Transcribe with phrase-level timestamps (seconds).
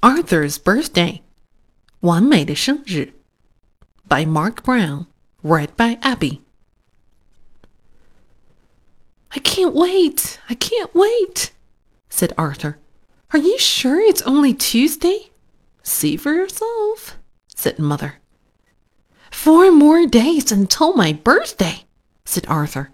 [0.00, 1.22] Arthur's Birthday
[2.02, 3.14] 完美的生日
[4.08, 5.06] by Marc Brown,
[5.42, 6.40] read by Abby.
[9.32, 10.38] I can't wait!
[10.48, 11.50] I can't wait!
[12.08, 12.78] said Arthur.
[13.32, 15.32] Are you sure it's only Tuesday?
[15.82, 17.18] See for yourself,
[17.56, 18.20] said Mother.
[19.32, 21.84] Four more days until my birthday,
[22.24, 22.90] said Arthur.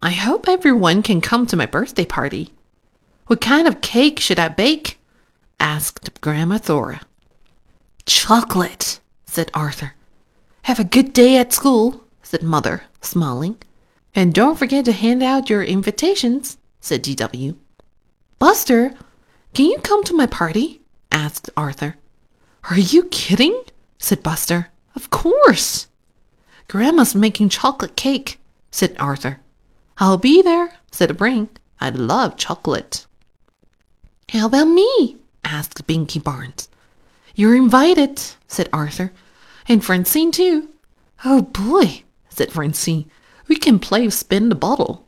[0.00, 2.52] I hope everyone can come to my birthday party.
[3.26, 5.00] What kind of cake should I bake?
[5.60, 7.00] Asked Grandma Thora.
[8.06, 9.94] Chocolate, said Arthur.
[10.62, 13.56] Have a good day at school, said Mother, smiling.
[14.14, 17.56] And don't forget to hand out your invitations, said DW.
[18.38, 18.94] Buster,
[19.54, 20.80] can you come to my party?
[21.10, 21.96] asked Arthur.
[22.70, 23.62] Are you kidding?
[23.98, 24.68] said Buster.
[24.94, 25.88] Of course.
[26.68, 28.38] Grandma's making chocolate cake,
[28.70, 29.40] said Arthur.
[29.98, 31.48] I'll be there, said Brain.
[31.80, 33.06] I love chocolate.
[34.30, 35.18] How about me?
[35.44, 36.68] Asked Binky Barnes.
[37.34, 39.12] You're invited, said Arthur.
[39.68, 40.68] And Francine too.
[41.24, 43.10] Oh boy, said Francine.
[43.48, 45.06] We can play spin the bottle.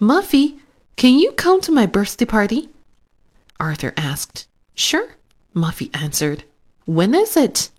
[0.00, 0.58] Muffy,
[0.96, 2.68] can you come to my birthday party?
[3.58, 4.46] Arthur asked.
[4.74, 5.16] Sure,
[5.54, 6.44] Muffy answered.
[6.84, 7.70] When is it?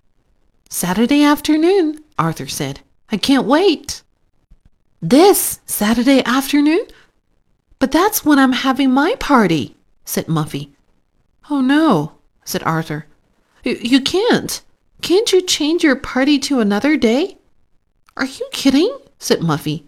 [0.69, 2.81] Saturday afternoon, Arthur said.
[3.11, 4.03] I can't wait.
[5.01, 6.85] This Saturday afternoon?
[7.79, 10.71] But that's when I'm having my party, said Muffy.
[11.49, 12.13] Oh no,
[12.45, 13.07] said Arthur.
[13.63, 14.61] You can't.
[15.01, 17.37] Can't you change your party to another day?
[18.15, 18.95] Are you kidding?
[19.17, 19.83] said Muffy.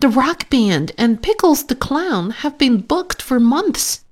[0.00, 4.04] The rock band and Pickles the clown have been booked for months.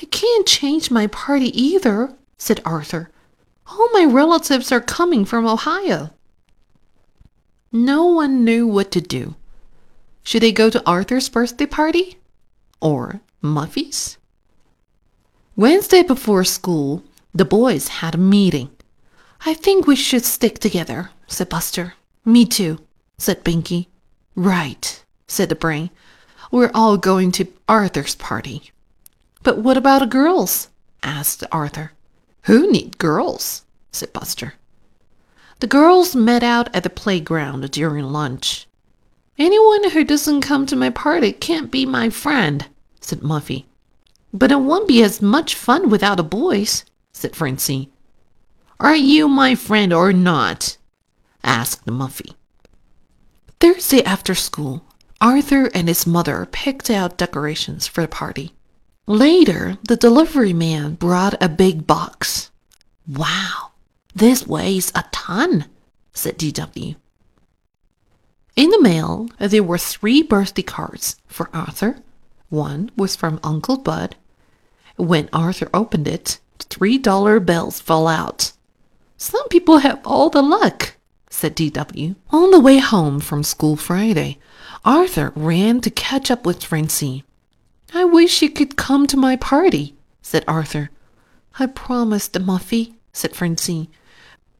[0.00, 3.10] I can't change my party either, said Arthur.
[3.66, 6.10] All my relatives are coming from Ohio.
[7.72, 9.36] No one knew what to do.
[10.22, 12.18] Should they go to Arthur's birthday party?
[12.80, 14.16] Or Muffy's?
[15.56, 18.70] Wednesday before school, the boys had a meeting.
[19.46, 21.94] I think we should stick together, said Buster.
[22.24, 22.80] Me too,
[23.18, 23.86] said Binky.
[24.34, 25.90] Right, said the brain.
[26.50, 28.72] We're all going to Arthur's party.
[29.44, 30.70] But what about the girls?
[31.04, 31.92] asked Arthur.
[32.42, 33.62] Who need girls?
[33.92, 34.54] said Buster.
[35.60, 38.66] The girls met out at the playground during lunch.
[39.38, 42.66] Anyone who doesn't come to my party can't be my friend,
[43.00, 43.66] said Muffy.
[44.34, 47.90] But it won't be as much fun without a boys, said Francine.
[48.80, 50.76] Are you my friend or not?
[51.44, 52.34] asked Muffy.
[53.60, 54.84] Thursday after school,
[55.20, 58.52] Arthur and his mother picked out decorations for the party.
[59.06, 62.50] Later, the delivery man brought a big box.
[63.06, 63.70] Wow,
[64.16, 65.66] this weighs a ton,
[66.12, 66.96] said DW.
[68.56, 71.98] In the mail, there were three birthday cards for Arthur.
[72.48, 74.16] One was from Uncle Bud.
[74.96, 78.52] When Arthur opened it, three dollar bills fell out.
[79.16, 80.96] Some people have all the luck,
[81.30, 82.14] said DW.
[82.30, 84.38] On the way home from school Friday,
[84.84, 87.24] Arthur ran to catch up with Francine.
[87.92, 90.90] I wish you could come to my party, said Arthur.
[91.58, 93.88] I promised, Muffy, said Francine.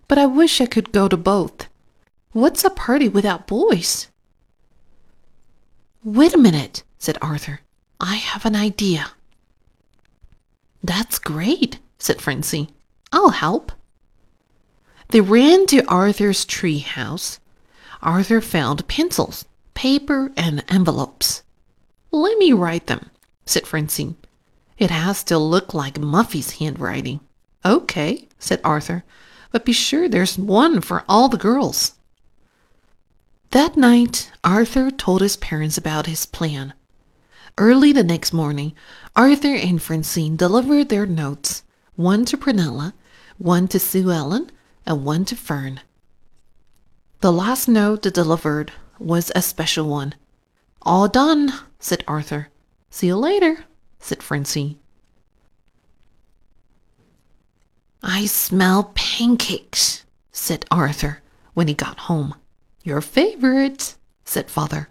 [0.09, 1.69] But I wish I could go to both.
[2.33, 4.09] What's a party without boys?
[6.03, 7.61] Wait a minute, said Arthur.
[8.01, 9.13] I have an idea.
[10.85, 12.69] That's great, said Francine.
[13.11, 13.73] I'll help.
[15.09, 17.41] They ran to Arthur's tree house.
[18.03, 21.43] Arthur found pencils, paper, and envelopes.
[22.11, 23.09] Let me write them,
[23.47, 24.17] said Francine.
[24.77, 27.21] It has to look like Muffy's handwriting.
[27.65, 29.05] Okay, said Arthur,
[29.53, 31.95] but be sure there's one for all the girls.
[33.53, 36.75] That night, Arthur told his parents about his plan.
[37.57, 38.75] Early the next morning,
[39.15, 41.63] Arthur and Francine delivered their notes,
[41.95, 42.95] one to Prunella,
[43.39, 44.51] one to Sue Ellen,
[44.85, 45.81] and one to Fern.
[47.21, 50.17] The last note delivered was a special one.
[50.83, 52.49] All done, said Arthur.
[52.91, 53.65] See you later,
[54.01, 54.79] said Francine.
[58.03, 61.23] I smell pancakes, said Arthur
[61.55, 62.35] when he got home.
[62.83, 64.89] Your favorite, said father.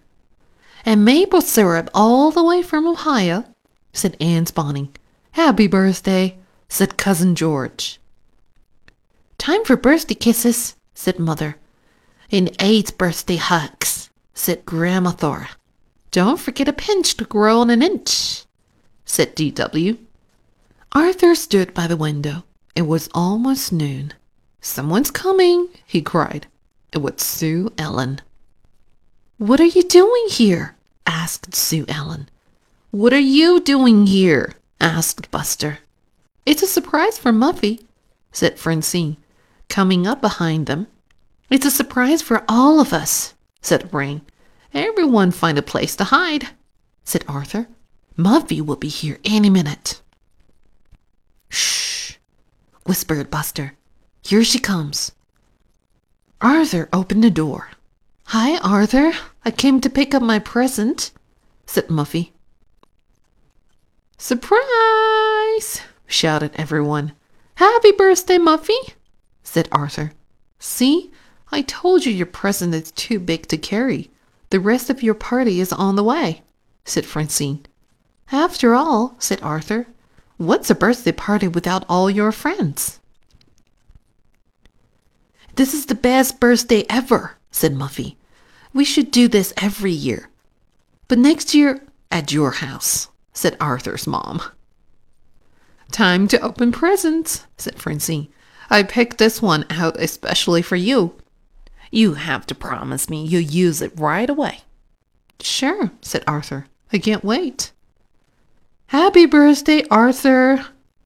[0.84, 3.44] And maple syrup all the way from Ohio,
[3.92, 4.90] said Anne's Bonnie.
[5.32, 6.36] Happy birthday,
[6.68, 7.98] said Cousin George.
[9.38, 11.56] Time for birthday kisses, said Mother.
[12.30, 15.50] And eight birthday hugs, said Grandma Thora.
[16.10, 18.44] Don't forget a pinch to grow on an inch,
[19.04, 19.98] said D.W.
[20.92, 22.44] Arthur stood by the window.
[22.76, 24.12] It was almost noon.
[24.60, 26.46] Someone's coming, he cried.
[26.92, 28.20] It was Sue Ellen.
[29.38, 30.73] What are you doing here?
[31.16, 32.28] Asked Sue Ellen.
[32.90, 34.54] What are you doing here?
[34.80, 35.78] asked Buster.
[36.44, 37.84] It's a surprise for Muffy,
[38.32, 39.16] said Francine,
[39.68, 40.88] coming up behind them.
[41.48, 44.22] It's a surprise for all of us, said Brain.
[44.74, 46.48] Everyone find a place to hide,
[47.04, 47.68] said Arthur.
[48.18, 50.02] Muffy will be here any minute.
[51.48, 52.16] Shh,
[52.86, 53.74] whispered Buster.
[54.20, 55.12] Here she comes.
[56.40, 57.70] Arthur opened the door.
[58.28, 59.12] Hi, Arthur.
[59.44, 61.10] I came to pick up my present,
[61.66, 62.32] said Muffy.
[64.18, 65.82] Surprise!
[66.06, 67.12] shouted everyone.
[67.56, 68.94] Happy birthday, Muffy,
[69.42, 70.12] said Arthur.
[70.58, 71.12] See,
[71.52, 74.10] I told you your present is too big to carry.
[74.50, 76.42] The rest of your party is on the way,
[76.84, 77.66] said Francine.
[78.32, 79.86] After all, said Arthur,
[80.38, 83.00] what's a birthday party without all your friends?
[85.56, 88.16] This is the best birthday ever, said Muffy.
[88.72, 90.28] We should do this every year.
[91.06, 91.80] But next year,
[92.10, 94.42] at your house, said Arthur's mom.
[95.92, 98.26] Time to open presents, said Francine.
[98.68, 101.14] I picked this one out especially for you.
[101.92, 104.62] You have to promise me you'll use it right away.
[105.40, 106.66] Sure, said Arthur.
[106.92, 107.70] I can't wait.
[108.88, 110.66] Happy birthday, Arthur,